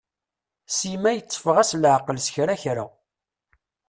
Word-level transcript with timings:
Sima 0.77 1.11
yetteffeɣ-as 1.13 1.71
leɛqel 1.81 2.17
s 2.25 2.27
kra 2.33 2.55
kra. 2.61 2.85